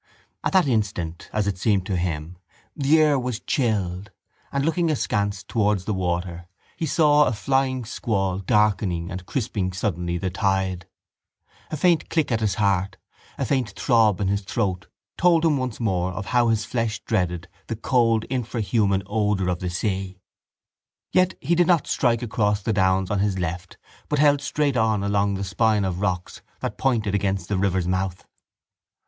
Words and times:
At 0.43 0.53
that 0.53 0.67
instant, 0.67 1.29
as 1.31 1.45
it 1.45 1.59
seemed 1.59 1.85
to 1.85 1.95
him, 1.95 2.39
the 2.75 2.99
air 2.99 3.19
was 3.19 3.39
chilled 3.39 4.09
and, 4.51 4.65
looking 4.65 4.89
askance 4.89 5.43
towards 5.43 5.85
the 5.85 5.93
water, 5.93 6.47
he 6.75 6.87
saw 6.87 7.25
a 7.25 7.31
flying 7.33 7.85
squall 7.85 8.39
darkening 8.39 9.11
and 9.11 9.27
crisping 9.27 9.71
suddenly 9.73 10.17
the 10.17 10.31
tide. 10.31 10.87
A 11.69 11.77
faint 11.77 12.09
click 12.09 12.31
at 12.31 12.39
his 12.39 12.55
heart, 12.55 12.97
a 13.37 13.45
faint 13.45 13.69
throb 13.77 14.19
in 14.19 14.27
his 14.27 14.41
throat 14.41 14.87
told 15.19 15.45
him 15.45 15.57
once 15.57 15.79
more 15.79 16.13
of 16.13 16.25
how 16.33 16.47
his 16.47 16.65
flesh 16.65 16.97
dreaded 17.05 17.47
the 17.67 17.75
cold 17.75 18.23
infrahuman 18.27 19.03
odour 19.05 19.49
of 19.49 19.59
the 19.59 19.69
sea; 19.69 20.19
yet 21.11 21.35
he 21.41 21.53
did 21.53 21.67
not 21.67 21.85
strike 21.85 22.23
across 22.23 22.63
the 22.63 22.73
downs 22.73 23.11
on 23.11 23.19
his 23.19 23.37
left 23.37 23.77
but 24.09 24.17
held 24.17 24.41
straight 24.41 24.75
on 24.75 25.03
along 25.03 25.35
the 25.35 25.43
spine 25.43 25.85
of 25.85 26.01
rocks 26.01 26.41
that 26.59 26.79
pointed 26.79 27.13
against 27.13 27.49
the 27.49 27.55
river's 27.59 27.87
mouth. 27.87 28.25